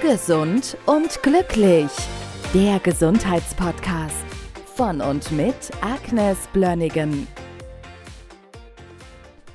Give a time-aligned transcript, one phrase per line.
[0.00, 1.90] Gesund und glücklich.
[2.54, 4.24] Der Gesundheitspodcast
[4.76, 7.26] von und mit Agnes Blönnigan.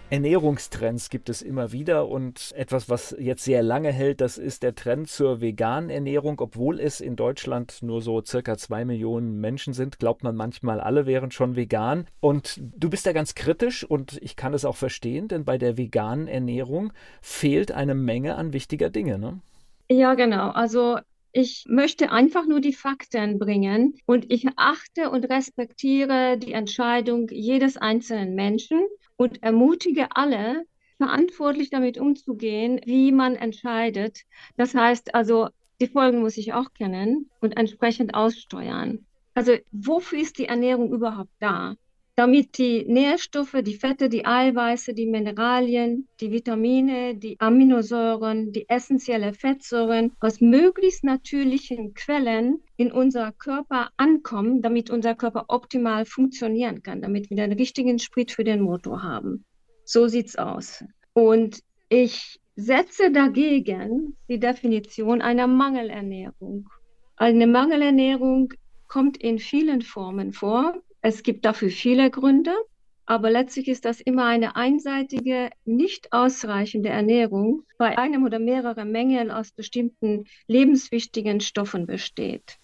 [0.09, 4.75] Ernährungstrends gibt es immer wieder und etwas, was jetzt sehr lange hält, das ist der
[4.75, 6.37] Trend zur veganen Ernährung.
[6.41, 11.05] Obwohl es in Deutschland nur so circa zwei Millionen Menschen sind, glaubt man manchmal, alle
[11.05, 12.05] wären schon vegan.
[12.19, 15.77] Und du bist da ganz kritisch und ich kann es auch verstehen, denn bei der
[15.77, 16.91] veganen Ernährung
[17.21, 19.17] fehlt eine Menge an wichtiger Dinge.
[19.17, 19.39] Ne?
[19.93, 20.49] Ja, genau.
[20.49, 20.97] Also
[21.33, 27.77] ich möchte einfach nur die Fakten bringen und ich achte und respektiere die Entscheidung jedes
[27.77, 30.65] einzelnen Menschen und ermutige alle,
[30.97, 34.21] verantwortlich damit umzugehen, wie man entscheidet.
[34.57, 39.05] Das heißt also, die Folgen muss ich auch kennen und entsprechend aussteuern.
[39.35, 41.75] Also wofür ist die Ernährung überhaupt da?
[42.15, 49.33] Damit die Nährstoffe, die Fette, die Eiweiße, die Mineralien, die Vitamine, die Aminosäuren, die essentielle
[49.33, 57.01] Fettsäuren aus möglichst natürlichen Quellen in unser Körper ankommen, damit unser Körper optimal funktionieren kann,
[57.01, 59.43] damit wir den richtigen Sprit für den Motor haben.
[59.83, 60.83] So sieht's aus.
[61.13, 66.69] Und ich setze dagegen die Definition einer Mangelernährung.
[67.15, 68.53] Eine Mangelernährung
[68.87, 70.75] kommt in vielen Formen vor.
[71.05, 72.55] Es gibt dafür viele Gründe,
[73.05, 79.29] aber letztlich ist das immer eine einseitige, nicht ausreichende Ernährung bei einem oder mehreren Mengen
[79.29, 82.55] aus bestimmten lebenswichtigen Stoffen besteht.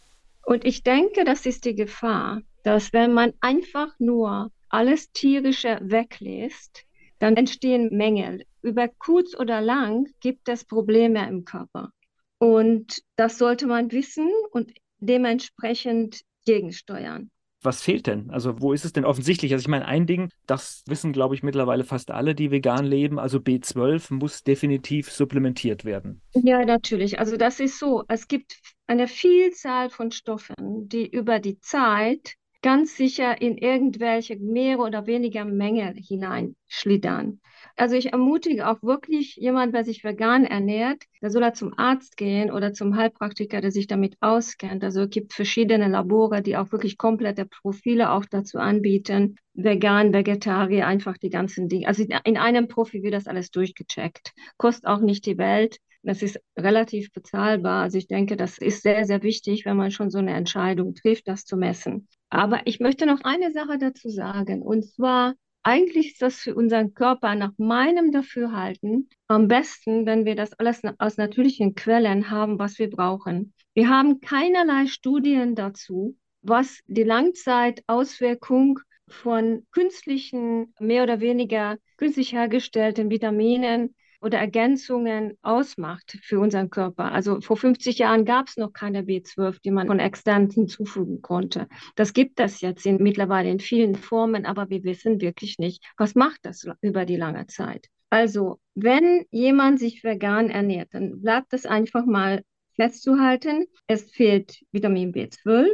[0.45, 6.85] Und ich denke, das ist die Gefahr, dass wenn man einfach nur alles Tierische weglässt,
[7.19, 8.45] dann entstehen Mängel.
[8.61, 11.91] Über kurz oder lang gibt es Probleme im Körper.
[12.37, 17.29] Und das sollte man wissen und dementsprechend gegensteuern
[17.61, 18.29] was fehlt denn?
[18.29, 19.53] Also wo ist es denn offensichtlich?
[19.53, 23.19] Also ich meine, ein Ding, das wissen, glaube ich, mittlerweile fast alle, die vegan leben,
[23.19, 26.21] also B12 muss definitiv supplementiert werden.
[26.33, 27.19] Ja, natürlich.
[27.19, 28.03] Also das ist so.
[28.07, 28.57] Es gibt
[28.87, 35.45] eine Vielzahl von Stoffen, die über die Zeit ganz sicher in irgendwelche mehr oder weniger
[35.45, 37.39] Menge hineinschlittern.
[37.79, 42.17] Also ich ermutige auch wirklich jemand, der sich vegan ernährt, der soll er zum Arzt
[42.17, 44.83] gehen oder zum Heilpraktiker, der sich damit auskennt.
[44.83, 49.37] Also es gibt verschiedene Labore, die auch wirklich komplette Profile auch dazu anbieten.
[49.53, 51.87] Vegan, Vegetarier, einfach die ganzen Dinge.
[51.87, 54.33] Also in einem Profil wird das alles durchgecheckt.
[54.57, 55.77] Kostet auch nicht die Welt.
[56.03, 57.83] Das ist relativ bezahlbar.
[57.83, 61.29] Also ich denke, das ist sehr, sehr wichtig, wenn man schon so eine Entscheidung trifft,
[61.29, 62.09] das zu messen.
[62.29, 64.61] Aber ich möchte noch eine Sache dazu sagen.
[64.61, 70.35] Und zwar, eigentlich ist das für unseren Körper nach meinem Dafürhalten am besten, wenn wir
[70.35, 73.53] das alles aus natürlichen Quellen haben, was wir brauchen.
[73.73, 83.09] Wir haben keinerlei Studien dazu, was die Langzeitauswirkung von künstlichen, mehr oder weniger künstlich hergestellten
[83.09, 87.11] Vitaminen oder Ergänzungen ausmacht für unseren Körper.
[87.11, 91.67] Also vor 50 Jahren gab es noch keine B12, die man von extern hinzufügen konnte.
[91.95, 96.15] Das gibt es jetzt in, mittlerweile in vielen Formen, aber wir wissen wirklich nicht, was
[96.15, 97.87] macht das über die lange Zeit.
[98.09, 102.43] Also, wenn jemand sich vegan ernährt, dann bleibt es einfach mal
[102.75, 105.67] festzuhalten, es fehlt Vitamin B12,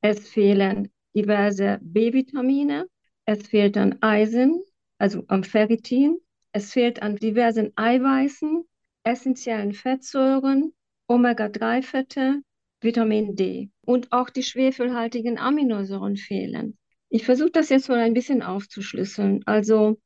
[0.00, 2.86] es fehlen diverse B-Vitamine,
[3.26, 4.62] es fehlt dann Eisen,
[4.98, 6.18] also am Ferritin,
[6.54, 8.64] es fehlt an diversen Eiweißen,
[9.02, 10.72] essentiellen Fettsäuren,
[11.08, 12.42] Omega-3-Fette,
[12.80, 16.78] Vitamin D und auch die schwefelhaltigen Aminosäuren fehlen.
[17.08, 19.42] Ich versuche das jetzt mal ein bisschen aufzuschlüsseln.
[19.46, 19.98] Also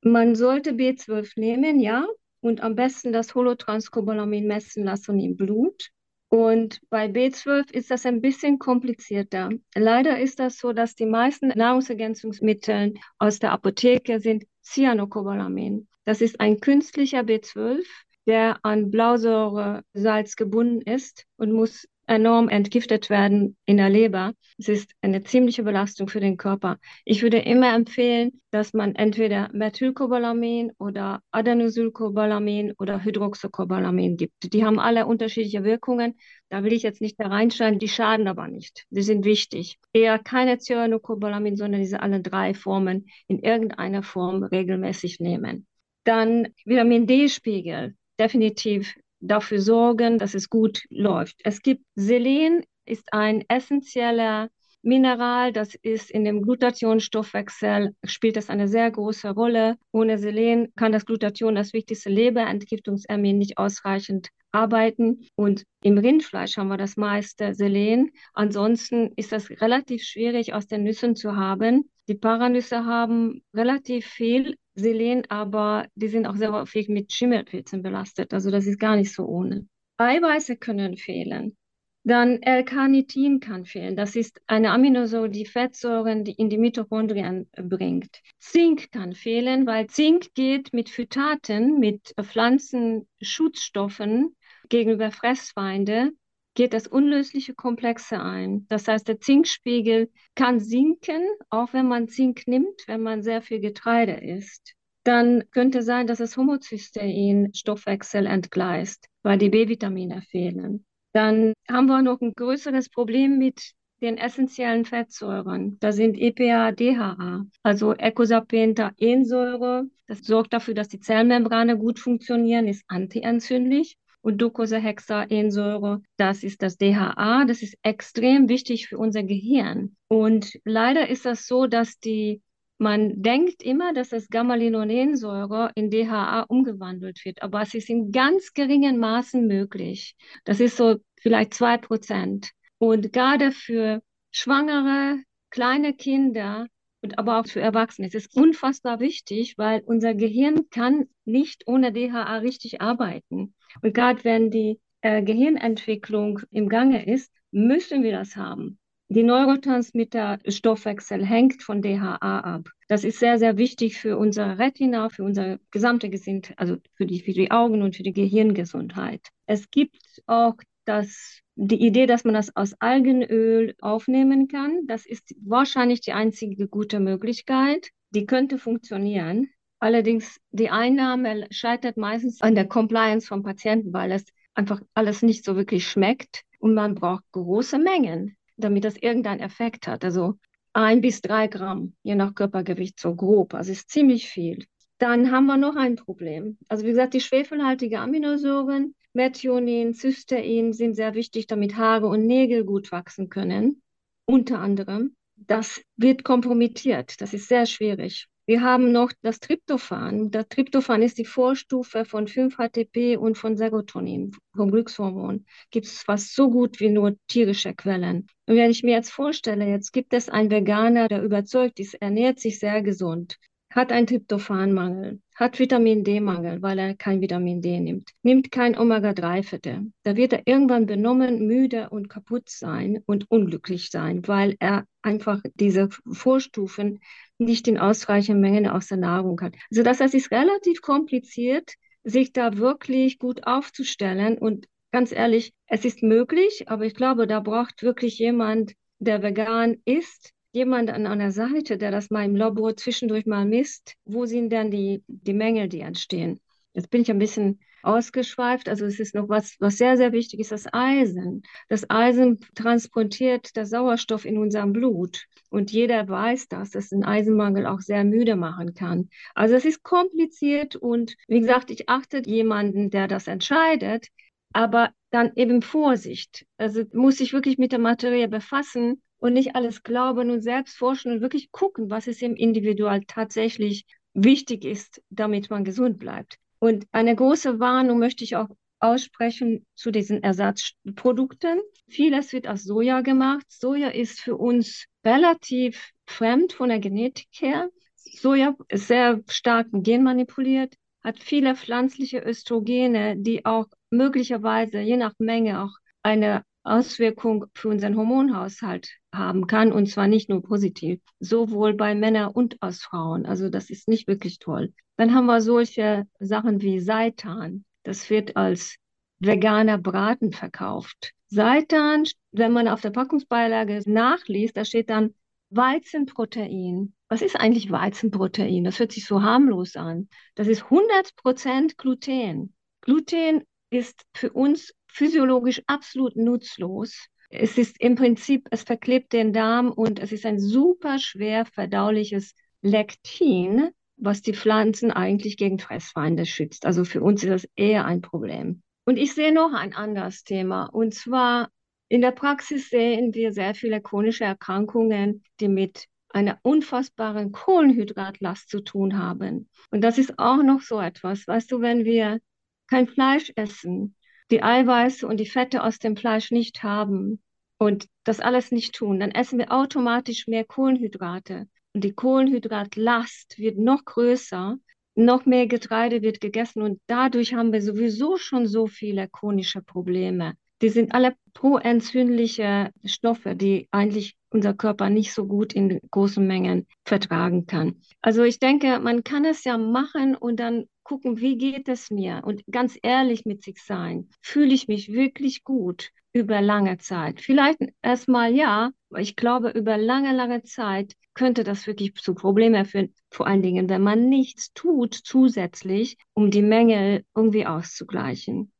[0.00, 2.06] man sollte B12 nehmen, ja,
[2.40, 5.90] und am besten das Holotranscobalamin messen lassen im Blut.
[6.28, 9.48] Und bei B12 ist das ein bisschen komplizierter.
[9.74, 15.88] Leider ist das so, dass die meisten Nahrungsergänzungsmittel aus der Apotheke sind Cyanocobalamin.
[16.06, 17.84] Das ist ein künstlicher B12,
[18.26, 24.32] der an Blausäuresalz gebunden ist und muss enorm entgiftet werden in der Leber.
[24.56, 26.78] Es ist eine ziemliche Belastung für den Körper.
[27.04, 34.52] Ich würde immer empfehlen, dass man entweder Methylcobalamin oder Adenosylcobalamin oder Hydroxycobalamin gibt.
[34.52, 36.14] Die haben alle unterschiedliche Wirkungen.
[36.48, 38.84] Da will ich jetzt nicht da reinschreiben, die schaden aber nicht.
[38.90, 39.78] Die sind wichtig.
[39.92, 45.66] Eher keine Cyanocobalamin, sondern diese alle drei Formen in irgendeiner Form regelmäßig nehmen.
[46.06, 51.40] Dann Vitamin D-Spiegel, definitiv dafür sorgen, dass es gut läuft.
[51.42, 54.48] Es gibt Selen, ist ein essentieller
[54.82, 59.78] Mineral, das ist in dem Glutationstoffwechsel, spielt das eine sehr große Rolle.
[59.90, 65.26] Ohne Selen kann das Glutation, das wichtigste Leberentgiftungsamin, nicht ausreichend arbeiten.
[65.34, 68.12] Und im Rindfleisch haben wir das meiste Selen.
[68.32, 71.90] Ansonsten ist das relativ schwierig aus den Nüssen zu haben.
[72.06, 78.32] Die Paranüsse haben relativ viel Selen, aber die sind auch sehr häufig mit Schimmelpilzen belastet.
[78.32, 79.66] Also das ist gar nicht so ohne.
[79.96, 81.56] Eiweiße können fehlen.
[82.04, 83.96] Dann L-Carnitin kann fehlen.
[83.96, 88.20] Das ist eine Aminosäure, die Fettsäuren die in die Mitochondrien bringt.
[88.38, 94.36] Zink kann fehlen, weil Zink geht mit Phytaten, mit Pflanzenschutzstoffen
[94.68, 96.12] gegenüber Fressfeinde,
[96.56, 98.66] geht das unlösliche Komplexe ein.
[98.68, 103.60] Das heißt, der Zinkspiegel kann sinken, auch wenn man Zink nimmt, wenn man sehr viel
[103.60, 104.74] Getreide isst.
[105.04, 110.84] Dann könnte sein, dass das Homozystein Stoffwechsel entgleist, weil die B-Vitamine fehlen.
[111.12, 115.78] Dann haben wir noch ein größeres Problem mit den essentiellen Fettsäuren.
[115.80, 119.84] Da sind EPA, DHA, also Eicosapentaensäure.
[120.06, 123.96] Das sorgt dafür, dass die Zellmembrane gut funktionieren, ist antientzündlich.
[124.26, 127.44] Und Docosahexaensäure, das ist das DHA.
[127.44, 129.94] Das ist extrem wichtig für unser Gehirn.
[130.08, 132.42] Und leider ist das so, dass die
[132.78, 138.52] man denkt immer, dass das Gamma-Linolensäure in DHA umgewandelt wird, aber es ist in ganz
[138.52, 140.16] geringen Maßen möglich.
[140.44, 142.50] Das ist so vielleicht zwei Prozent.
[142.78, 144.02] Und gerade für
[144.32, 146.66] Schwangere, kleine Kinder
[147.02, 151.92] und aber auch für Erwachsene ist es unfassbar wichtig, weil unser Gehirn kann nicht ohne
[151.92, 153.54] DHA richtig arbeiten.
[153.82, 158.78] Und gerade wenn die äh, Gehirnentwicklung im Gange ist, müssen wir das haben.
[159.08, 162.68] Die Neurotransmitter-Stoffwechsel hängt von DHA ab.
[162.88, 167.20] Das ist sehr, sehr wichtig für unsere Retina, für unsere gesamte Gesundheit, also für die,
[167.20, 169.20] für die Augen und für die Gehirngesundheit.
[169.46, 169.96] Es gibt
[170.26, 170.56] auch
[170.86, 174.86] das, die Idee, dass man das aus Algenöl aufnehmen kann.
[174.86, 177.88] Das ist wahrscheinlich die einzige gute Möglichkeit.
[178.10, 179.48] Die könnte funktionieren.
[179.78, 184.24] Allerdings die Einnahme scheitert meistens an der Compliance vom Patienten, weil es
[184.54, 189.86] einfach alles nicht so wirklich schmeckt und man braucht große Mengen damit das irgendeinen Effekt
[189.86, 190.04] hat.
[190.04, 190.38] Also
[190.72, 193.54] ein bis drei Gramm, je nach Körpergewicht, so grob.
[193.54, 194.66] Also ist ziemlich viel.
[194.98, 196.56] Dann haben wir noch ein Problem.
[196.68, 202.64] Also wie gesagt, die schwefelhaltigen Aminosäuren, Methionin, Cystein sind sehr wichtig, damit Haare und Nägel
[202.64, 203.82] gut wachsen können.
[204.26, 205.14] Unter anderem.
[205.36, 207.20] Das wird kompromittiert.
[207.20, 208.26] Das ist sehr schwierig.
[208.48, 210.30] Wir haben noch das Tryptophan.
[210.30, 215.44] Das Tryptophan ist die Vorstufe von 5-HTP und von Serotonin, vom Glückshormon.
[215.70, 218.28] Gibt es fast so gut wie nur tierische Quellen.
[218.46, 222.38] Und wenn ich mir jetzt vorstelle, jetzt gibt es einen Veganer, der überzeugt ist, ernährt
[222.38, 223.36] sich sehr gesund,
[223.70, 229.84] hat einen Tryptophanmangel, hat Vitamin D-Mangel, weil er kein Vitamin D nimmt, nimmt kein Omega-3-Fette.
[230.02, 235.42] Da wird er irgendwann benommen, müde und kaputt sein und unglücklich sein, weil er einfach
[235.54, 237.00] diese Vorstufen
[237.38, 239.54] nicht in ausreichenden Mengen aus der Nahrung hat.
[239.70, 244.38] Also das heißt, es ist relativ kompliziert, sich da wirklich gut aufzustellen.
[244.38, 249.76] Und ganz ehrlich, es ist möglich, aber ich glaube, da braucht wirklich jemand, der vegan
[249.84, 254.48] ist, jemand an einer Seite, der das mal im Labor zwischendurch mal misst, wo sind
[254.50, 256.40] denn die, die Mängel, die entstehen.
[256.72, 258.66] Jetzt bin ich ein bisschen ausgeschweift.
[258.66, 261.42] Also es ist noch was, was sehr, sehr wichtig ist, das Eisen.
[261.68, 265.26] Das Eisen transportiert der Sauerstoff in unserem Blut.
[265.50, 269.10] Und jeder weiß das, dass ein Eisenmangel auch sehr müde machen kann.
[269.34, 274.08] Also es ist kompliziert und wie gesagt, ich achte jemanden, der das entscheidet,
[274.54, 276.46] aber dann eben Vorsicht.
[276.56, 281.12] Also muss ich wirklich mit der Materie befassen und nicht alles glauben und selbst forschen
[281.12, 286.38] und wirklich gucken, was es im Individual tatsächlich wichtig ist, damit man gesund bleibt.
[286.58, 288.48] Und eine große Warnung möchte ich auch
[288.78, 291.60] aussprechen zu diesen Ersatzprodukten.
[291.88, 293.46] Vieles wird aus Soja gemacht.
[293.48, 297.70] Soja ist für uns relativ fremd von der Genetik her.
[297.94, 305.62] Soja ist sehr stark genmanipuliert, hat viele pflanzliche Östrogene, die auch möglicherweise je nach Menge
[305.62, 311.94] auch eine Auswirkung für unseren Hormonhaushalt haben kann und zwar nicht nur positiv, sowohl bei
[311.94, 313.26] Männern und aus Frauen.
[313.26, 314.72] Also das ist nicht wirklich toll.
[314.96, 317.64] Dann haben wir solche Sachen wie Seitan.
[317.82, 318.76] Das wird als
[319.18, 321.12] veganer Braten verkauft.
[321.28, 325.14] Seitan, wenn man auf der Packungsbeilage nachliest, da steht dann
[325.50, 326.94] Weizenprotein.
[327.08, 328.64] Was ist eigentlich Weizenprotein?
[328.64, 330.08] Das hört sich so harmlos an.
[330.34, 332.54] Das ist 100% Gluten.
[332.80, 337.08] Gluten ist für uns physiologisch absolut nutzlos.
[337.28, 342.34] Es ist im Prinzip, es verklebt den Darm und es ist ein super schwer verdauliches
[342.62, 346.66] Lektin, was die Pflanzen eigentlich gegen Fressfeinde schützt.
[346.66, 348.62] Also für uns ist das eher ein Problem.
[348.84, 350.66] Und ich sehe noch ein anderes Thema.
[350.66, 351.50] Und zwar
[351.88, 358.60] in der Praxis sehen wir sehr viele chronische Erkrankungen, die mit einer unfassbaren Kohlenhydratlast zu
[358.60, 359.48] tun haben.
[359.70, 361.26] Und das ist auch noch so etwas.
[361.26, 362.20] Weißt du, wenn wir
[362.68, 363.94] kein Fleisch essen,
[364.30, 367.20] die Eiweiße und die Fette aus dem Fleisch nicht haben
[367.58, 371.48] und das alles nicht tun, dann essen wir automatisch mehr Kohlenhydrate.
[371.72, 374.56] Und die Kohlenhydratlast wird noch größer,
[374.94, 380.34] noch mehr Getreide wird gegessen und dadurch haben wir sowieso schon so viele chronische Probleme.
[380.62, 386.66] Die sind alle proentzündliche Stoffe, die eigentlich unser Körper nicht so gut in großen Mengen
[386.84, 387.80] vertragen kann.
[388.02, 392.20] Also ich denke, man kann es ja machen und dann gucken, wie geht es mir
[392.22, 394.10] und ganz ehrlich mit sich sein.
[394.20, 397.22] Fühle ich mich wirklich gut über lange Zeit?
[397.22, 402.66] Vielleicht erstmal ja, aber ich glaube, über lange, lange Zeit könnte das wirklich zu Problemen
[402.66, 402.92] führen.
[403.10, 408.52] Vor allen Dingen, wenn man nichts tut zusätzlich, um die Mängel irgendwie auszugleichen.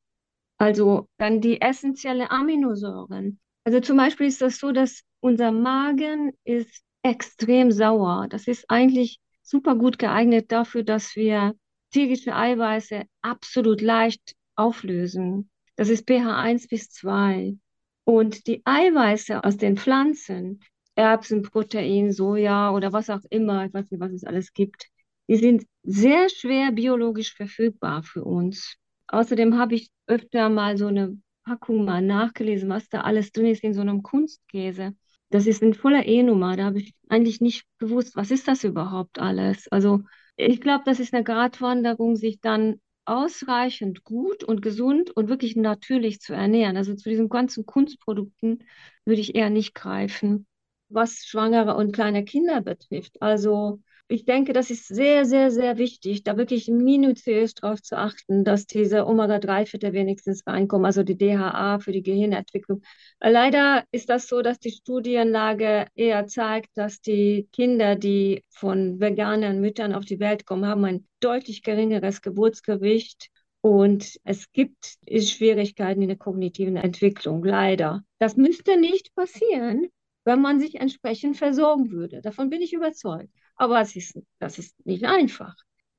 [0.56, 3.38] Also dann die essentielle Aminosäuren.
[3.64, 8.28] Also zum Beispiel ist das so, dass unser Magen ist extrem sauer.
[8.30, 11.56] Das ist eigentlich super gut geeignet dafür, dass wir
[11.90, 15.50] tierische Eiweiße absolut leicht auflösen.
[15.74, 17.56] Das ist pH 1 bis 2.
[18.04, 20.60] Und die Eiweiße aus den Pflanzen,
[20.94, 24.86] Erbsenprotein, Soja oder was auch immer, ich weiß nicht, was es alles gibt,
[25.28, 28.76] die sind sehr schwer biologisch verfügbar für uns.
[29.08, 33.64] Außerdem habe ich öfter mal so eine Packung mal nachgelesen, was da alles drin ist
[33.64, 34.94] in so einem Kunstkäse.
[35.30, 36.56] Das ist ein voller E-Nummer.
[36.56, 39.68] Da habe ich eigentlich nicht gewusst, was ist das überhaupt alles.
[39.68, 40.02] Also
[40.36, 46.20] ich glaube, das ist eine Gratwanderung, sich dann ausreichend gut und gesund und wirklich natürlich
[46.20, 46.76] zu ernähren.
[46.76, 48.64] Also zu diesen ganzen Kunstprodukten
[49.04, 50.46] würde ich eher nicht greifen,
[50.88, 53.20] was Schwangere und kleine Kinder betrifft.
[53.22, 58.44] Also ich denke, das ist sehr, sehr, sehr wichtig, da wirklich minutiös darauf zu achten,
[58.44, 62.82] dass diese Omega-3-Fette wenigstens reinkommen, also die DHA für die Gehirnentwicklung.
[63.20, 69.60] Leider ist das so, dass die Studienlage eher zeigt, dass die Kinder, die von veganen
[69.60, 76.08] Müttern auf die Welt kommen, haben ein deutlich geringeres Geburtsgewicht und es gibt Schwierigkeiten in
[76.08, 78.04] der kognitiven Entwicklung, leider.
[78.20, 79.88] Das müsste nicht passieren,
[80.24, 82.22] wenn man sich entsprechend versorgen würde.
[82.22, 83.30] Davon bin ich überzeugt.
[83.56, 85.54] Aber es ist, das ist nicht einfach.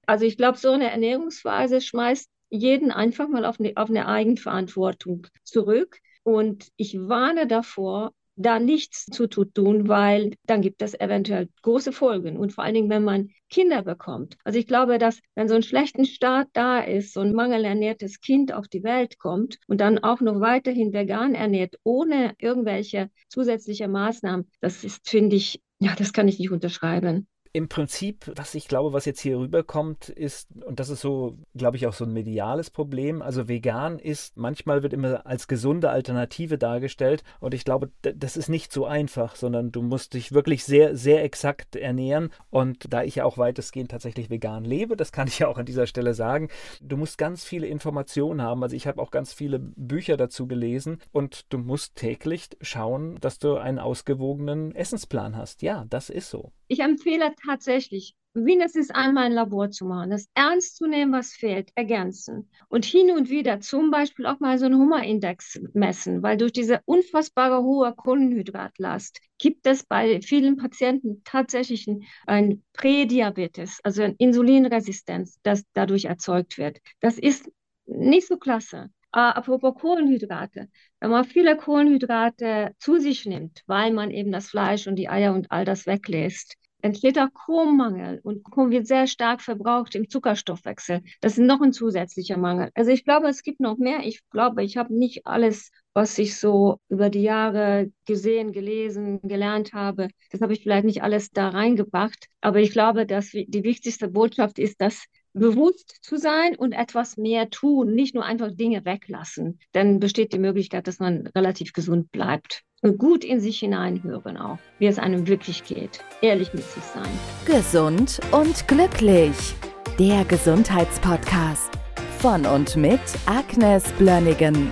[0.05, 5.27] Also ich glaube, so eine Ernährungsweise schmeißt jeden einfach mal auf eine, auf eine Eigenverantwortung
[5.43, 5.99] zurück.
[6.23, 12.37] Und ich warne davor, da nichts zu tun, weil dann gibt es eventuell große Folgen
[12.37, 14.37] und vor allen Dingen, wenn man Kinder bekommt.
[14.43, 18.53] Also ich glaube, dass wenn so ein schlechter Start da ist, so ein mangelernährtes Kind
[18.53, 24.49] auf die Welt kommt und dann auch noch weiterhin vegan ernährt, ohne irgendwelche zusätzliche Maßnahmen,
[24.61, 28.93] das ist, finde ich, ja, das kann ich nicht unterschreiben im Prinzip, was ich glaube,
[28.93, 32.69] was jetzt hier rüberkommt, ist, und das ist so, glaube ich, auch so ein mediales
[32.69, 33.21] Problem.
[33.21, 37.23] Also vegan ist, manchmal wird immer als gesunde Alternative dargestellt.
[37.39, 41.23] Und ich glaube, das ist nicht so einfach, sondern du musst dich wirklich sehr, sehr
[41.23, 42.29] exakt ernähren.
[42.49, 45.65] Und da ich ja auch weitestgehend tatsächlich vegan lebe, das kann ich ja auch an
[45.65, 46.49] dieser Stelle sagen,
[46.81, 48.63] du musst ganz viele Informationen haben.
[48.63, 53.39] Also ich habe auch ganz viele Bücher dazu gelesen und du musst täglich schauen, dass
[53.39, 55.61] du einen ausgewogenen Essensplan hast.
[55.61, 56.51] Ja, das ist so.
[56.69, 58.15] Ich empfehle tatsächlich,
[58.45, 63.11] wenigstens einmal ein Labor zu machen, das ernst zu nehmen, was fehlt, ergänzen und hin
[63.11, 67.93] und wieder zum Beispiel auch mal so einen Hummerindex messen, weil durch diese unfassbare hohe
[67.93, 71.87] Kohlenhydratlast gibt es bei vielen Patienten tatsächlich
[72.25, 76.79] ein Prädiabetes, also eine Insulinresistenz, das dadurch erzeugt wird.
[76.99, 77.49] Das ist
[77.85, 78.89] nicht so klasse.
[79.15, 80.67] Uh, apropos Kohlenhydrate.
[80.99, 85.33] Wenn man viele Kohlenhydrate zu sich nimmt, weil man eben das Fleisch und die Eier
[85.33, 91.01] und all das weglässt, entsteht auch Chrommangel und Chrom wird sehr stark verbraucht im Zuckerstoffwechsel.
[91.21, 92.69] Das ist noch ein zusätzlicher Mangel.
[92.75, 93.99] Also ich glaube, es gibt noch mehr.
[94.03, 99.73] Ich glaube, ich habe nicht alles, was ich so über die Jahre gesehen, gelesen, gelernt
[99.73, 100.09] habe.
[100.31, 102.27] Das habe ich vielleicht nicht alles da reingebracht.
[102.41, 105.05] Aber ich glaube, dass die wichtigste Botschaft ist, dass
[105.39, 109.59] bewusst zu sein und etwas mehr tun, nicht nur einfach Dinge weglassen.
[109.71, 112.63] Dann besteht die Möglichkeit, dass man relativ gesund bleibt.
[112.83, 115.99] Und gut in sich hineinhören auch, wie es einem wirklich geht.
[116.21, 117.09] Ehrlich mit sich sein.
[117.45, 119.55] Gesund und glücklich.
[119.97, 121.71] Der Gesundheitspodcast
[122.19, 124.71] von und mit Agnes Blönnigan.